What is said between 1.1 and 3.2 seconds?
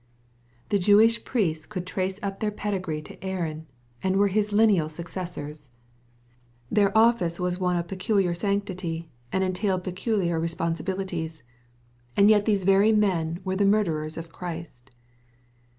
priests could trace up their pedigree tQ